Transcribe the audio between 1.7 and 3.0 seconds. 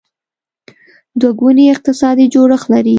اقتصادي جوړښت لري.